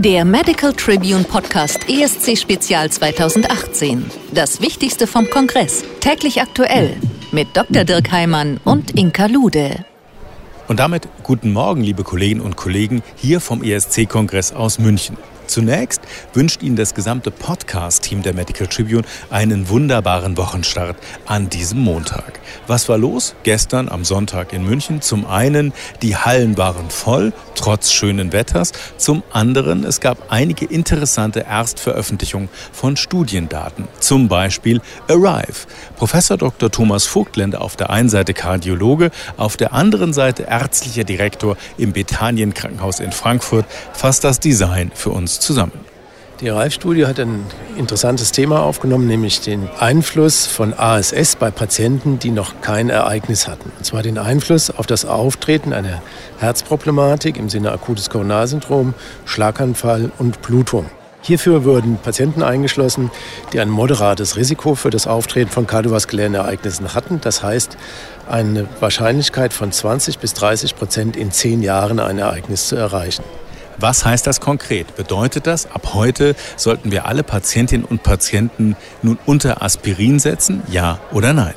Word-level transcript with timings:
Der 0.00 0.24
Medical 0.24 0.72
Tribune 0.74 1.24
Podcast 1.24 1.88
ESC 1.88 2.38
Spezial 2.38 2.88
2018. 2.88 4.08
Das 4.32 4.60
Wichtigste 4.60 5.08
vom 5.08 5.28
Kongress. 5.28 5.82
Täglich 5.98 6.40
aktuell. 6.40 6.94
Mit 7.32 7.48
Dr. 7.56 7.82
Dirk 7.82 8.12
Heimann 8.12 8.60
und 8.64 8.92
Inka 8.92 9.26
Lude. 9.26 9.84
Und 10.68 10.78
damit 10.78 11.08
guten 11.24 11.52
Morgen, 11.52 11.82
liebe 11.82 12.04
Kolleginnen 12.04 12.42
und 12.42 12.54
Kollegen, 12.54 13.02
hier 13.16 13.40
vom 13.40 13.64
ESC-Kongress 13.64 14.52
aus 14.52 14.78
München. 14.78 15.16
Zunächst 15.48 16.02
wünscht 16.34 16.62
Ihnen 16.62 16.76
das 16.76 16.94
gesamte 16.94 17.30
Podcast-Team 17.30 18.22
der 18.22 18.34
Medical 18.34 18.66
Tribune 18.66 19.02
einen 19.30 19.70
wunderbaren 19.70 20.36
Wochenstart 20.36 20.96
an 21.24 21.48
diesem 21.48 21.80
Montag. 21.80 22.38
Was 22.66 22.88
war 22.88 22.98
los 22.98 23.34
gestern 23.44 23.88
am 23.88 24.04
Sonntag 24.04 24.52
in 24.52 24.64
München? 24.64 25.00
Zum 25.00 25.26
einen, 25.26 25.72
die 26.02 26.16
Hallen 26.16 26.58
waren 26.58 26.90
voll, 26.90 27.32
trotz 27.68 27.92
schönen 27.92 28.32
Wetters. 28.32 28.72
Zum 28.96 29.22
anderen, 29.30 29.84
es 29.84 30.00
gab 30.00 30.32
einige 30.32 30.64
interessante 30.64 31.40
Erstveröffentlichungen 31.40 32.48
von 32.72 32.96
Studiendaten. 32.96 33.86
Zum 34.00 34.26
Beispiel 34.26 34.80
Arrive. 35.06 35.66
Professor 35.96 36.38
Dr. 36.38 36.70
Thomas 36.70 37.04
Vogtländer 37.04 37.60
auf 37.60 37.76
der 37.76 37.90
einen 37.90 38.08
Seite 38.08 38.32
Kardiologe, 38.32 39.10
auf 39.36 39.58
der 39.58 39.74
anderen 39.74 40.14
Seite 40.14 40.44
ärztlicher 40.44 41.04
Direktor 41.04 41.58
im 41.76 41.92
Bethanien 41.92 42.54
Krankenhaus 42.54 43.00
in 43.00 43.12
Frankfurt 43.12 43.66
fasst 43.92 44.24
das 44.24 44.40
Design 44.40 44.90
für 44.94 45.10
uns 45.10 45.38
zusammen. 45.38 45.97
Die 46.40 46.50
Reif-Studie 46.50 47.06
hat 47.06 47.18
ein 47.18 47.44
interessantes 47.76 48.30
Thema 48.30 48.62
aufgenommen, 48.62 49.08
nämlich 49.08 49.40
den 49.40 49.68
Einfluss 49.80 50.46
von 50.46 50.72
ASS 50.72 51.34
bei 51.34 51.50
Patienten, 51.50 52.20
die 52.20 52.30
noch 52.30 52.60
kein 52.60 52.90
Ereignis 52.90 53.48
hatten. 53.48 53.72
Und 53.76 53.84
zwar 53.84 54.04
den 54.04 54.18
Einfluss 54.18 54.70
auf 54.70 54.86
das 54.86 55.04
Auftreten 55.04 55.72
einer 55.72 56.00
Herzproblematik 56.38 57.36
im 57.36 57.48
Sinne 57.48 57.72
akutes 57.72 58.08
Koronarsyndrom, 58.08 58.94
Schlaganfall 59.24 60.12
und 60.18 60.40
Blutung. 60.40 60.86
Hierfür 61.22 61.64
wurden 61.64 61.96
Patienten 61.96 62.44
eingeschlossen, 62.44 63.10
die 63.52 63.58
ein 63.58 63.68
moderates 63.68 64.36
Risiko 64.36 64.76
für 64.76 64.90
das 64.90 65.08
Auftreten 65.08 65.50
von 65.50 65.66
kardiovaskulären 65.66 66.36
Ereignissen 66.36 66.94
hatten. 66.94 67.20
Das 67.20 67.42
heißt, 67.42 67.76
eine 68.30 68.68
Wahrscheinlichkeit 68.78 69.52
von 69.52 69.72
20 69.72 70.20
bis 70.20 70.34
30 70.34 70.76
Prozent 70.76 71.16
in 71.16 71.32
zehn 71.32 71.62
Jahren 71.62 71.98
ein 71.98 72.18
Ereignis 72.18 72.68
zu 72.68 72.76
erreichen. 72.76 73.24
Was 73.80 74.04
heißt 74.04 74.26
das 74.26 74.40
konkret? 74.40 74.96
Bedeutet 74.96 75.46
das, 75.46 75.66
ab 75.70 75.94
heute 75.94 76.34
sollten 76.56 76.90
wir 76.90 77.06
alle 77.06 77.22
Patientinnen 77.22 77.86
und 77.86 78.02
Patienten 78.02 78.76
nun 79.02 79.18
unter 79.24 79.62
Aspirin 79.62 80.18
setzen? 80.18 80.62
Ja 80.68 80.98
oder 81.12 81.32
nein? 81.32 81.54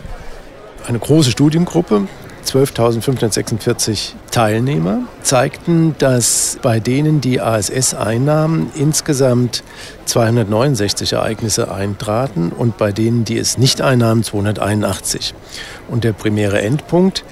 Eine 0.88 1.00
große 1.00 1.32
Studiengruppe, 1.32 2.08
12.546 2.46 4.14
Teilnehmer, 4.30 5.00
zeigten, 5.24 5.96
dass 5.98 6.60
bei 6.62 6.80
denen, 6.80 7.22
die 7.22 7.42
ASS 7.42 7.96
einnahmen, 7.96 8.72
insgesamt 8.76 9.64
269 10.06 11.14
Ereignisse 11.14 11.72
eintraten 11.72 12.52
und 12.52 12.78
bei 12.78 12.92
denen, 12.92 13.26
die 13.26 13.40
es 13.40 13.58
nicht 13.58 13.82
einnahmen, 13.82 14.24
281. 14.24 15.34
Und 15.88 16.04
der 16.04 16.14
primäre 16.14 16.62
Endpunkt 16.62 17.24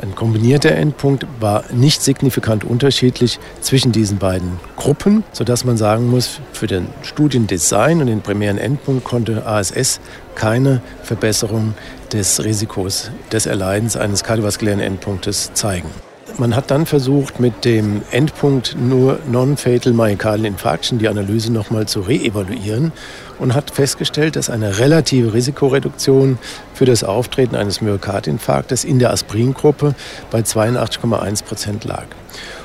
ein 0.00 0.14
kombinierter 0.14 0.72
Endpunkt 0.72 1.26
war 1.40 1.64
nicht 1.72 2.02
signifikant 2.02 2.64
unterschiedlich 2.64 3.38
zwischen 3.60 3.92
diesen 3.92 4.18
beiden 4.18 4.58
Gruppen, 4.76 5.24
sodass 5.32 5.64
man 5.64 5.76
sagen 5.76 6.08
muss, 6.08 6.40
für 6.52 6.66
den 6.66 6.86
Studiendesign 7.02 8.00
und 8.00 8.06
den 8.06 8.22
primären 8.22 8.58
Endpunkt 8.58 9.04
konnte 9.04 9.46
ASS 9.46 10.00
keine 10.34 10.80
Verbesserung 11.02 11.74
des 12.12 12.42
Risikos 12.42 13.10
des 13.30 13.46
Erleidens 13.46 13.96
eines 13.96 14.24
kardiovaskulären 14.24 14.80
Endpunktes 14.80 15.52
zeigen. 15.54 15.90
Man 16.38 16.56
hat 16.56 16.70
dann 16.70 16.86
versucht, 16.86 17.40
mit 17.40 17.64
dem 17.64 18.02
Endpunkt 18.10 18.76
nur 18.78 19.18
Non-Fatal 19.30 19.92
Myokardal 19.92 20.46
Infarction 20.46 20.98
die 20.98 21.08
Analyse 21.08 21.52
nochmal 21.52 21.86
zu 21.86 22.00
reevaluieren 22.00 22.92
und 23.38 23.54
hat 23.54 23.70
festgestellt, 23.70 24.36
dass 24.36 24.48
eine 24.48 24.78
relative 24.78 25.34
Risikoreduktion 25.34 26.38
für 26.72 26.86
das 26.86 27.04
Auftreten 27.04 27.54
eines 27.54 27.82
Myokardinfarktes 27.82 28.84
in 28.84 28.98
der 28.98 29.12
Aspiringruppe 29.12 29.94
bei 30.30 30.40
82,1 30.40 31.44
Prozent 31.44 31.84
lag. 31.84 32.06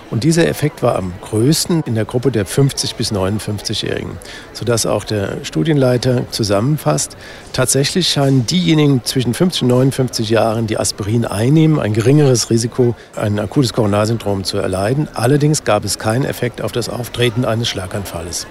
Und 0.09 0.23
dieser 0.23 0.47
Effekt 0.47 0.83
war 0.83 0.95
am 0.95 1.13
größten 1.21 1.83
in 1.85 1.95
der 1.95 2.05
Gruppe 2.05 2.31
der 2.31 2.45
50 2.45 2.95
bis 2.95 3.11
59-Jährigen, 3.11 4.17
sodass 4.53 4.85
auch 4.85 5.03
der 5.03 5.43
Studienleiter 5.43 6.29
zusammenfasst, 6.31 7.17
tatsächlich 7.51 8.07
scheinen 8.07 8.45
diejenigen 8.45 9.03
zwischen 9.03 9.33
50 9.33 9.63
und 9.63 9.67
59 9.69 10.29
Jahren, 10.29 10.67
die 10.67 10.79
Aspirin 10.79 11.25
einnehmen, 11.25 11.79
ein 11.79 11.93
geringeres 11.93 12.49
Risiko, 12.49 12.95
ein 13.15 13.37
akutes 13.37 13.73
Koronarsyndrom 13.73 14.45
zu 14.45 14.57
erleiden. 14.57 15.09
Allerdings 15.13 15.65
gab 15.65 15.83
es 15.83 15.99
keinen 15.99 16.23
Effekt 16.23 16.61
auf 16.61 16.71
das 16.71 16.87
Auftreten 16.87 17.43
eines 17.43 17.67
Schlaganfalles. 17.67 18.47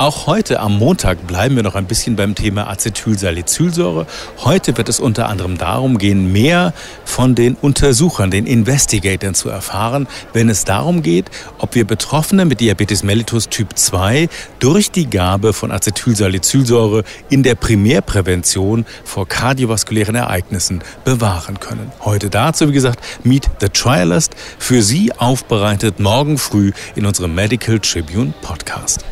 Auch 0.00 0.26
heute 0.26 0.60
am 0.60 0.78
Montag 0.78 1.26
bleiben 1.26 1.56
wir 1.56 1.62
noch 1.62 1.74
ein 1.74 1.84
bisschen 1.84 2.16
beim 2.16 2.34
Thema 2.34 2.68
Acetylsalicylsäure. 2.70 4.06
Heute 4.38 4.78
wird 4.78 4.88
es 4.88 4.98
unter 4.98 5.28
anderem 5.28 5.58
darum 5.58 5.98
gehen, 5.98 6.32
mehr 6.32 6.72
von 7.04 7.34
den 7.34 7.54
Untersuchern, 7.54 8.30
den 8.30 8.46
Investigatoren 8.46 9.34
zu 9.34 9.50
erfahren, 9.50 10.08
wenn 10.32 10.48
es 10.48 10.64
darum 10.64 11.02
geht, 11.02 11.26
ob 11.58 11.74
wir 11.74 11.86
Betroffene 11.86 12.46
mit 12.46 12.60
Diabetes 12.60 13.02
mellitus 13.02 13.50
Typ 13.50 13.76
2 13.76 14.30
durch 14.58 14.90
die 14.90 15.10
Gabe 15.10 15.52
von 15.52 15.70
Acetylsalicylsäure 15.70 17.04
in 17.28 17.42
der 17.42 17.54
Primärprävention 17.54 18.86
vor 19.04 19.28
kardiovaskulären 19.28 20.14
Ereignissen 20.14 20.80
bewahren 21.04 21.60
können. 21.60 21.92
Heute 22.00 22.30
dazu, 22.30 22.70
wie 22.70 22.72
gesagt, 22.72 23.00
Meet 23.22 23.50
the 23.60 23.68
Trialist, 23.68 24.34
für 24.58 24.80
Sie 24.80 25.12
aufbereitet 25.12 26.00
morgen 26.00 26.38
früh 26.38 26.72
in 26.94 27.04
unserem 27.04 27.34
Medical 27.34 27.78
Tribune 27.80 28.32
Podcast. 28.40 29.04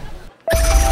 you 0.54 0.78